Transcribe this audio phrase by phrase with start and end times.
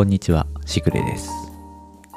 [0.00, 1.28] こんにちは、しぐれです。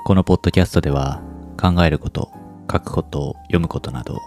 [0.06, 1.22] このポッドキャストでは、
[1.62, 2.32] 考えること、
[2.72, 4.22] 書くこと、読むことなど、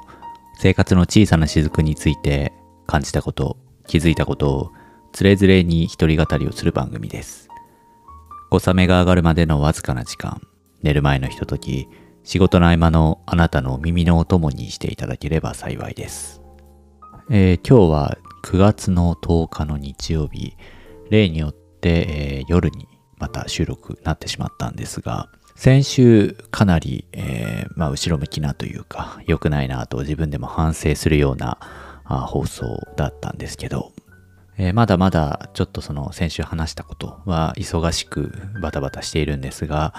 [0.59, 2.53] 生活の小さな雫について
[2.86, 4.72] 感じたこと、気づいたことを、
[5.12, 7.48] つれづれに一人語りをする番組です。
[8.50, 10.43] 小雨が上がるまでのわずかな時間、
[10.82, 11.88] 寝る前のひととき、
[12.25, 16.43] 仕事の合間のあなたの耳のお供にしていただければ幸いです。
[17.31, 20.59] えー今日は9月の10日の日曜日、
[21.09, 22.86] 例によって、えー夜に
[23.18, 31.58] また収録なってしまったんですが、先週かなり、えーまあ、後ろ向きなというか、良くないなと自分でも反省するような
[32.05, 33.92] あ放送だったんですけど、
[34.58, 39.94] えーまだまだちょっとその先週話したことは忙しくバタバタしているんですが、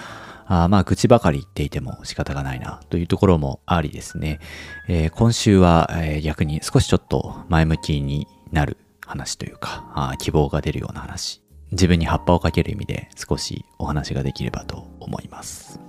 [0.46, 4.40] あまあ愚痴ばかり言っていても仕方がないなというところもありですね、
[4.88, 15.87] えー今週は、えー逆に少しちょっと前向きになる話というか、あ希望が出るような話、自分に葉っぱをかける意味で少しお話ができればと思います。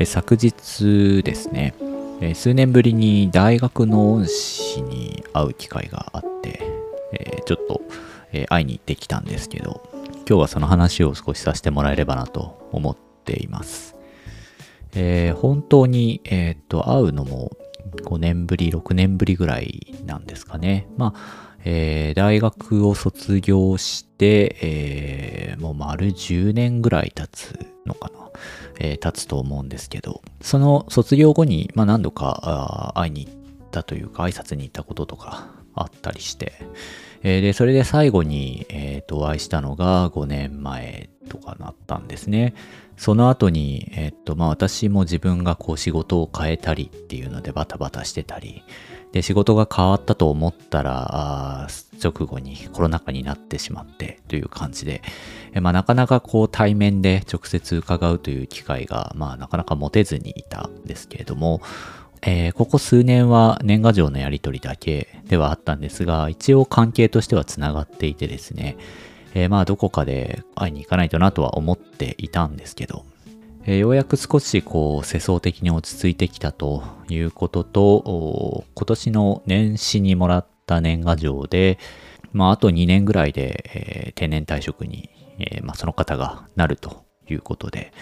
[0.00, 1.74] え昨日ですね、
[2.22, 6.62] え数年ぶりに大学の恩師に会う機会があって、
[7.12, 7.82] えちょっと、
[8.32, 9.82] え会いに行ってきたんですけど、
[10.26, 13.94] 今日はその話を少しさせてもらえればなと思っています。
[14.94, 17.50] えー本当に、えーっと、会うのも
[18.04, 20.88] 5年ぶり、6年ぶりぐらいなんですかね。
[20.96, 28.30] まあ、えー大学を卒業して、えーもう丸10年ぐらい経つのかな。
[28.78, 33.34] えー経つと思うんですけど、その卒業後に、まあ、何度かあ会いに行っ
[33.70, 36.52] たというか、挨拶に行ったこととかあったりして、
[37.22, 42.54] えーで、それで最後に、えーとお会いしたのが5年前とかなったんですね。
[42.96, 48.62] その後に、えっと、まあ私も自分がこう仕事を変えたりっていうのでバタバタしてたり、
[49.12, 51.66] で、仕事が変わったと思ったら、
[52.02, 55.02] 直後にコロナ禍になってしまってという感じで、
[55.60, 61.62] まあなかなかこう対面で直接伺うという機会が、まあなかなか持てずにいたんですけれども、
[62.22, 68.76] えーここ数年は年賀状のやり取りだけではあったんですが、一応関係としてはつながっていてですね、
[69.34, 73.04] えーまあどこかで会いに行かないとなとは思っていたんですけど、
[73.64, 81.78] えーようやく少しこう世相的に落ち着いてきたということと、今年の年始にもらった年賀状で、
[82.32, 85.08] まああと2年ぐらいで、えー定年退職に、
[85.38, 87.92] えーまあ、その方がなるということで、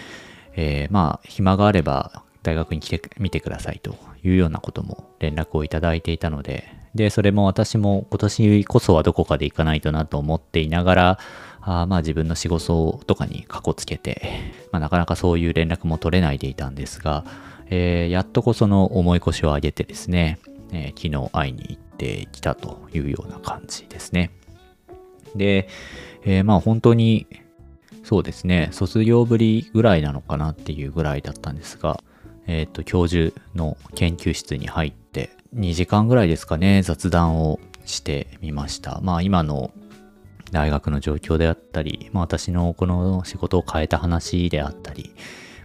[0.55, 11.19] えーまあ暇があれば大学に来てみてくださいというようなことも連絡をいただいていたので、で、それも私も今年こそはどこかで行かないとなと思っていながら、
[11.61, 14.21] あまあ自分の仕事とかにかこつけて、
[14.71, 17.25] まあなかなかそういう連絡も取れないでいたんですが、
[17.69, 20.39] えーやっとこその重い腰を上げてですね、
[20.71, 24.31] えー昨日会いに行ってきたというような感じですね。
[25.35, 25.67] で、
[26.23, 27.27] えーまあ本当に
[28.03, 32.01] そうですね、卒業ぶりぐらいなのかなっていうぐらいだったんですが、
[32.49, 38.99] えっ、と、教授の研究室に入って、2時間ぐらいですかね、雑談をしてみました。
[39.03, 39.71] まあ、今の
[40.51, 45.13] 大学の状況であったり、まあ、私のこの仕事を変えた話であったり、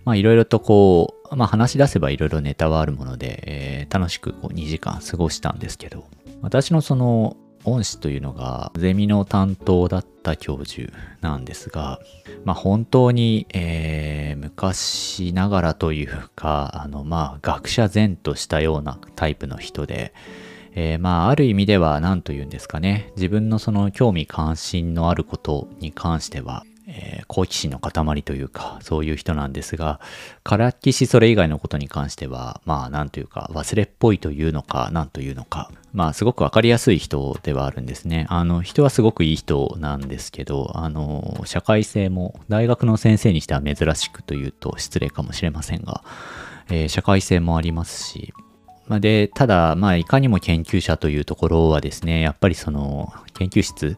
[0.05, 6.05] まあ、いろいろとこう、まあ、話し出せばいろいろネタはあるもので、えー楽しくこう2時間過ごしたんですけど、
[6.43, 12.01] 私のその恩師というのがゼミの担当だった教授なんですが、
[12.45, 20.15] まあ本当に、え昔ながらというか、あのまあ学者前としたようなタイプの人で、
[20.75, 29.99] えーまあある意味では何と言うんですかね、自分のその興味関心のあることに関しては、えー好奇心の塊というか、そういう人なんですが、
[30.45, 38.27] からっきしそれ以外のことに関しては、まあなんというか、忘れっぽいというのか、なんというのか、まあすごくわかりやすい人ではあるんですね。
[38.29, 46.05] あの人はすごくいい人なんですけど、あの、社会性も大学の先生にしては珍しくというと失礼かもしれませんが、
[46.69, 48.35] えー社会性もありますし、
[49.01, 53.97] で、ただ、まあ、いかにも研究者というところはですね、やっぱりその、研究室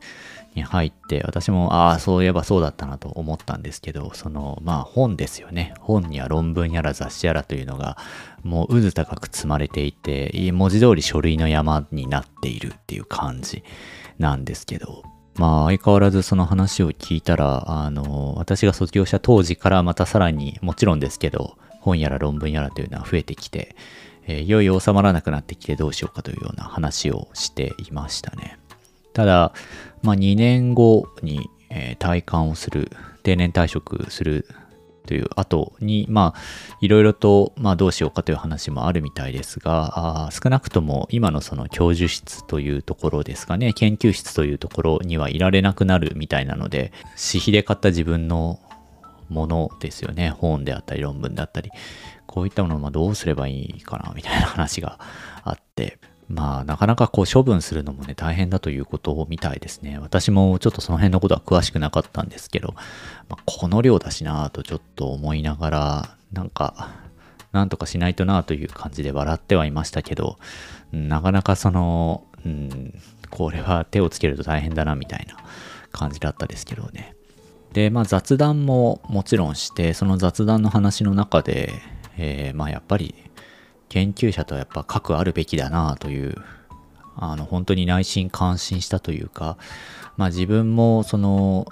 [0.56, 5.74] に入って、私も、ああ、そういえばそうだったなと思ったんですけど、その、まあ、本ですよね。
[5.80, 7.96] 本や論文やら雑誌やらというのが、
[8.42, 13.62] もう渦高く積まれていて、文字通り書類の山になっているっていう感じ
[14.18, 15.04] なんですけど、
[15.38, 23.76] まあ相変わらずその話を聞いたら、あの、私が卒業した当時からまたさらにもちろんですけど、本やら論文やらというのは増えてきて、
[24.26, 28.58] えー、いよいよ収まらなくなってきてどうしようかというような話をしていましたね。
[29.16, 29.54] ただ、
[30.02, 32.90] まあ2年後に、えー、退官をする、
[33.22, 34.46] 定年退職する
[35.06, 48.60] という後に、まあ、いろいろと、まあ、どうしようかという話もあるみたいですが、あ少なくとも今のその教授室というところですかね、研究室というところにはいられなくなるみたいなので、私費で買った自分の
[49.30, 51.70] ものですよね、本であったり論文だったり、
[52.26, 54.98] こういったものをどうすればいいかな、みたいな話が
[55.42, 55.98] あって、
[56.28, 59.98] まあ、なかなかこう処分するのもね、大変だということみたいですね。
[59.98, 62.74] 私もちょっとその辺のことは詳しくなかったんですけど、
[63.28, 66.90] まあ、この量だしなぁとちょっと思いながら、なんか、
[67.52, 70.38] なんとかしないとなぁという感じで笑ってはいましたけど、
[70.92, 72.94] なかなかその、うん、
[73.30, 75.36] これは手をつけると大変だなみたいな
[75.92, 77.14] 感じだったですけどね。
[77.72, 81.72] で、まあ雑談ももちろんして、その雑談の話の中で、
[82.18, 83.14] えー、まあやっぱり
[83.88, 86.34] 研究者とはやっぱ核あるべきだなという、
[87.16, 89.56] あの、本当に内心感心したというか、
[90.16, 91.66] まあ自分もその、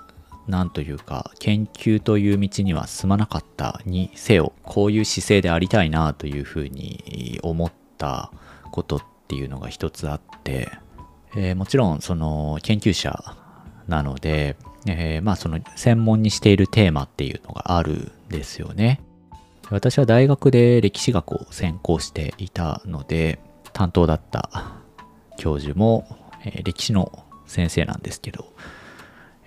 [0.47, 8.31] なんというか、研究という道には進まなかったにせよ、こういう姿勢でありたいなというふうに思った
[8.71, 10.71] ことっていうのが一つあって、
[11.37, 13.37] えー、もちろんその研究者
[13.89, 14.57] なので、
[14.87, 19.01] えー、まあその専門にしているテーマっていうのがあるんですよね。
[19.71, 23.39] 私は大学で歴史学を専攻していたので、
[23.73, 24.51] 担当だった
[25.37, 26.07] 教授も、
[26.45, 28.53] え、歴史の先生なんですけど、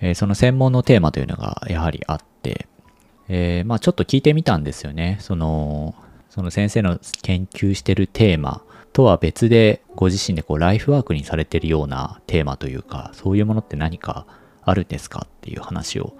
[0.01, 2.67] え、その専門のテーマというのがやはりあって、
[3.29, 5.17] えー、まあちょっと聞いてみたんですよね。
[5.21, 5.95] その、
[6.29, 8.61] その先生の研究してるテーマ
[8.93, 14.25] とは別で、ご自身でこうライフワークにされてるようなテーマというか、そういうものって何か
[14.63, 16.13] あるんですかっていう話を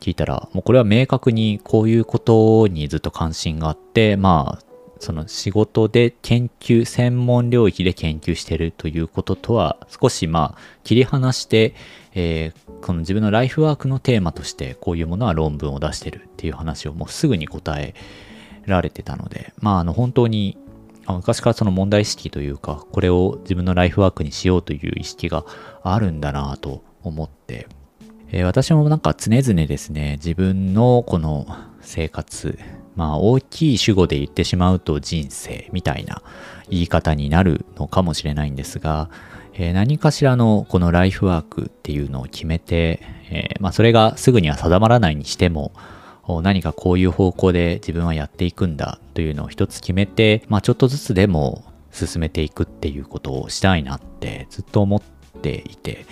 [0.00, 4.64] 聞いたら、もうこれは明確にこういうことにずっと関心があって、まあ、
[5.00, 11.74] その仕事で研究、専門領域で研究してるということとは少しまあ切り離して、
[12.14, 17.94] えー、この自分のライフワークのテーマとしてこういうものは論文を出してるっていう話をもうすぐに答え
[18.66, 20.58] られてたので、まああの本当に
[21.06, 25.44] 昔からその問題意識というか、これを自分のライフワークにしようという意識が
[25.82, 27.66] あるんだなと思って、
[28.30, 31.46] えー、私もなんか常々ですね、自分のこの
[31.80, 32.58] 生活、
[32.94, 36.22] まあ大きい主語で言ってしまうと人生みたいな
[36.68, 39.08] 言い方になるのかもしれないんですが、
[39.54, 45.72] えー、何かしらのこのライフワークっていうのを決めて、えー、まあそれがすぐには定まらないにしても、
[46.42, 55.02] 何かこういう方向で自分はやっていくんだというのを一つ決めて、まあちょっとずつでも進めていくっていうことをしたいなってずっと思っ
[55.40, 56.04] ていて、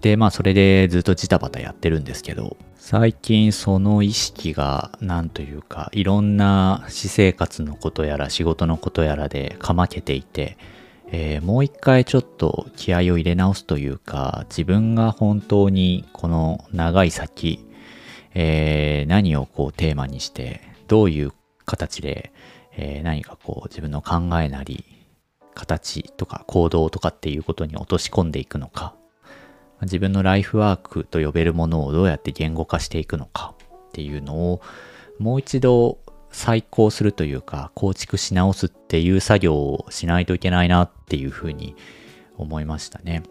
[0.00, 2.56] で、まあそれでずっとジタバタやってるんですけど、
[2.90, 10.56] 最近その意識がなんというかいろんな私生活のことやら仕事のことやらでかまけていて、
[11.08, 17.66] えー、もう一回ちょっと気合を入れ直すというか自分が本当にこの長い先、
[18.32, 21.32] えー、何をこうテーマにしてどういう
[21.66, 22.32] 形で、
[22.72, 24.86] えー、何かこう自分の考えなり
[25.54, 28.94] 形とか行動とかっていうことに落とし込んでいくのか
[29.82, 33.54] 自分のライフワークと呼べるものをどうやって言語化していくのか
[33.88, 34.60] っていうのを
[35.18, 35.98] もう一度
[36.30, 41.74] 再考するというか構築し直すっていう作業をしないといけないなっていうふうに
[42.36, 43.22] 思いましたね。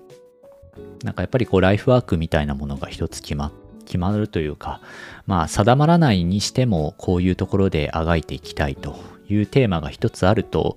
[1.03, 3.51] なんかやっぱりこうライフワークみたいなものが一つ決ま
[3.85, 4.81] 決まるというか、
[5.25, 8.97] まあ定まらないにしてもこういうところであがいていきたいと
[9.29, 10.75] いうテーマが一つあると、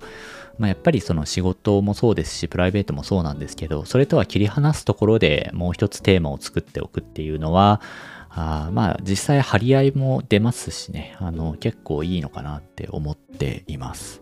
[0.61, 7.81] まあ、やっぱりその仕事もそうですし、プライベートもそうなんですけど、それとは切り離すところでもう一つテーマを作っておくっていうのは、
[8.29, 14.21] あまあ実際張り合いも出ますしね、あの結構いいのかなって思っています。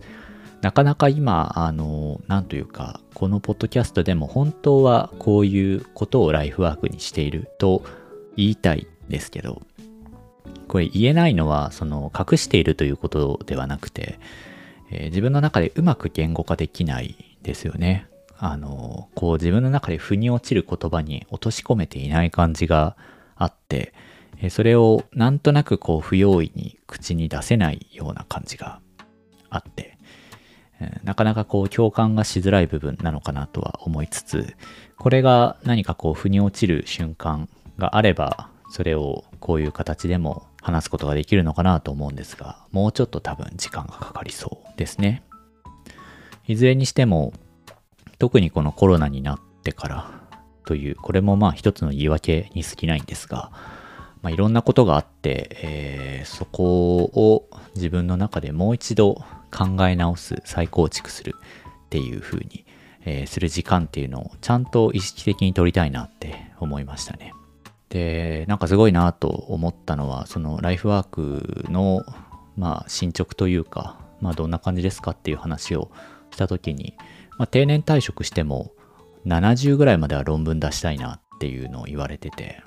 [0.62, 7.84] なかなか今、あの、なんというか、このポッドキャストでも本当はこういうことをライフワークにしていると
[8.38, 9.62] 言いたいですけど、
[10.70, 14.20] これ言えないのは、その隠しているということではなくて、
[14.92, 18.08] えー、自分の中でうまく言語化できないですよね。
[18.38, 22.96] あの、こう自分の中で腑に落ちる言葉に落とし込めていない感じが
[23.36, 23.94] あって、
[24.42, 28.80] えそれをなんとなくこう不用意に口に出せないような感じが
[29.50, 29.98] あって、
[31.04, 34.56] なかなかこう共感がしづらい部分なのかなとは思いつつ、
[34.98, 45.24] これが何かこう腑に落ちる瞬間があれば、それをこういう形でも話すことができるのかなと思うんですが、もうちょっと多分時間がかかりそうですね。
[46.48, 47.34] いずれにしても、
[48.18, 50.12] 特にこのコロナになってから、
[50.66, 53.52] という、これもまあ一つの言い訳に過ぎないんですが、
[54.22, 59.16] まあ、いろんなことがあって、えー、そこを自分の中でもう一度
[59.52, 61.36] 考え直す、再構築する
[61.86, 62.66] っていう風に、
[63.06, 67.34] えー、する時間っていうのをちゃんと意識的に取りたいなって思いましたね。
[67.90, 72.04] で、なんかすごいなと思ったのは、そのライフワークの、
[72.56, 75.92] まあ、進捗というか、まあ、どんな感じですかっていう話を
[76.32, 76.96] した時に、
[77.38, 78.72] まあ、定年退職しても
[79.26, 82.62] 70ぐらいまでは論文出したいなっていうのを言われてて、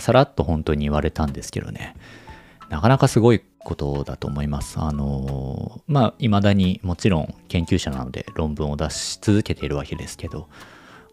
[0.00, 1.94] さらっと本当に言われたんですけどね、
[2.68, 4.78] なかなかすごいことだと思います。
[4.78, 10.48] あの、まあ、未だにもちろん研究者なので論文を出し続けているわけですけど、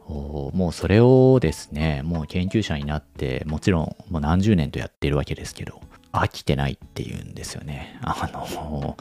[0.07, 5.81] もうそれをですね、もう研究者になって、もちろんもう何十年とやってるわけですけど、
[6.11, 7.99] 飽きてないっていうんですよね。
[8.01, 8.97] あの、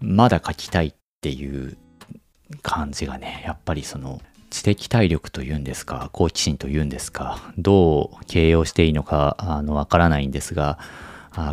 [0.00, 1.76] まだ書きたいっていう
[2.62, 10.78] 感じがね、やっぱりその知的体力というんですか、好奇心というんですか、どう形容していいのか、あの、わからないんですが、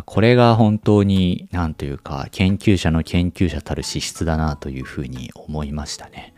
[0.06, 6.34] これが本当に、なんというか、研究者の研究者たる資質だなというふうに思いましたね。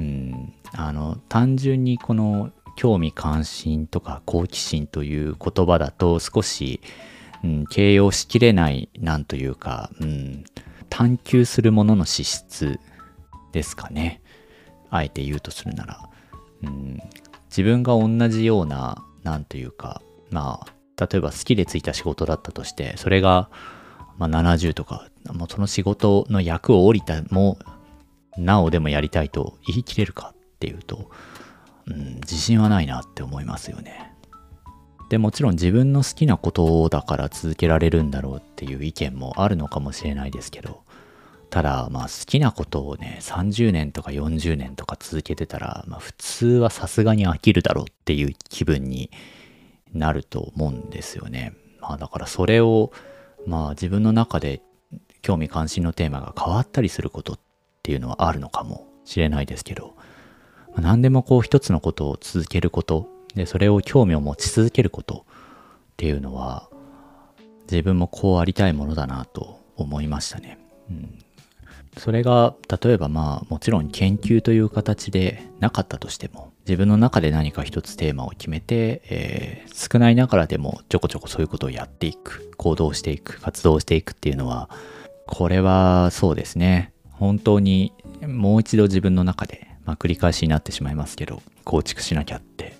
[0.00, 6.80] うん、あの、単純にこの興味関心とか好奇心という言葉だと少し、
[7.44, 10.44] うん、形容しきれない、なんというか、うん、
[10.88, 12.80] 探求するものの資質
[13.52, 14.22] ですかね。
[14.88, 16.08] あえて言うとするなら。
[16.62, 16.98] うん、
[17.50, 23.50] 自分が同じような、なんというか、まあ、例えば好きでついた仕事だったとして、それが、
[24.16, 27.79] まあ、70とか、もうその仕事の役を降りた、もう、
[28.36, 31.10] なおでもやりたいと言い切れるかっていうと、
[31.86, 34.12] うん、自信はないなって思いますよね。
[35.10, 40.84] でもちろん自分の好きなことだから続けられるんだろうっていう意見もあるのかもしれないですけど、
[41.50, 49.10] ただまあ好きなことをね、30年とか40年とか続けてたら、まあ普通はさすがに飽きるだろうっていう気分に
[49.92, 51.54] なると思うんですよね。
[51.80, 52.92] まあだからそれを
[53.46, 54.62] まあ自分の中で
[55.22, 57.38] 興味関心のテーマが変わったりすることっ
[57.80, 59.96] っていうのはあるのかもしれないですけど、
[60.76, 66.68] 何でもこう一つのことを続けること、で、それを興味を持ち続けることっていうのは
[67.70, 70.58] 自分もこうありたいものだなと思いましたね。
[70.90, 71.18] うん、
[71.96, 84.68] それが例えばまあもちろん研究という形でなかったとしても自分の中で何か一つテーマを決めて、えー、少ないながらでもちょこちょこそういうことをやっていく行動していく活動していくっていうのは
[85.26, 87.92] これはそうですね本当に
[88.26, 92.74] もう一度自分の中で、まあ、繰り返しになってしまいますけど構築しなきゃって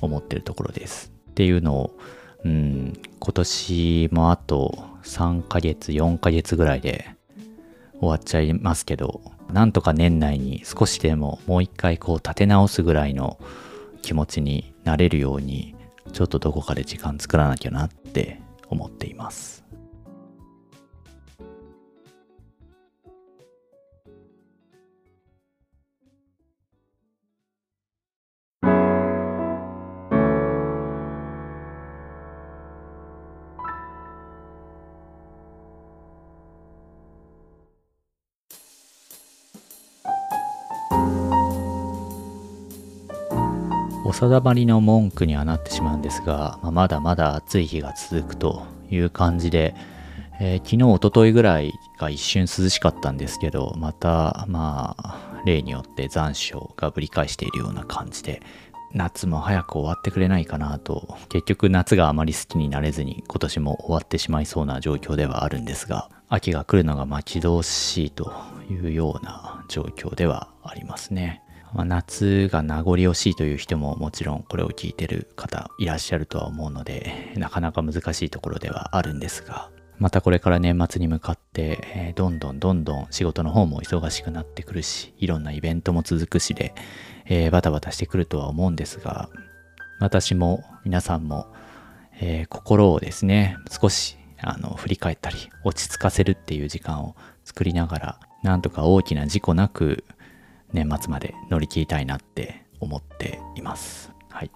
[0.00, 1.98] 思ってるところですっていうのを
[2.44, 7.18] うん今年もあと3ヶ月4ヶ月ぐらいで
[8.00, 9.20] 終わっちゃいますけど、
[9.52, 13.38] なんとか年内に少しでももう一回こう立て直すぐらいの
[14.02, 15.74] 気持ちになれるように、
[16.12, 19.64] ちょっとどこかで時間作らなきゃなって思っています。
[44.08, 49.74] お定まりの文句にはなってしまうんですが、まあ、まだまだ暑い日が続くという感じで、
[50.40, 58.40] えー、昨日、おとといぐらいが一瞬涼しかったんですけど、また、まあ、例によって残暑がぶり返しているような感じで、
[58.94, 68.32] 夏も早く終わってくれないかなと、結局夏があまり好きになれずに今年も終わってしまいそうな状況ではあるんですが、秋が来るのが待ち遠しいと
[68.70, 71.42] いうような状況ではありますね。
[71.74, 86.74] まあ、夏が名残惜しいという人ももちろんこれを聞いてる方いらっしゃるとは思うので、なかなか難しいところではあるんですが、またこれから年末に向かって、えー、どんどんどんどん仕事の方も忙しくなってくるし、いろんなイベントも続くしで、
[87.26, 89.28] えー、バタバタしてくるとは思うんですが、
[90.00, 91.52] 私も皆さんも、
[92.20, 100.04] えー、心をですね、少しあの振り返ったり、落ち着かせるっていう時間を作りながら、なんとか大きな事故なく
[100.72, 104.12] 年末まで乗り切りたいなって思っています。
[104.30, 104.50] はい。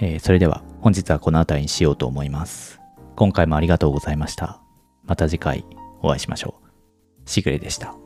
[0.00, 2.80] えー、それでは本日はこの辺りにしようと思います。
[3.16, 4.60] 今回もありがとうございました。
[5.04, 5.64] また次回
[6.02, 6.56] お会いしましょ
[7.26, 7.30] う。
[7.30, 8.03] しぐれでした。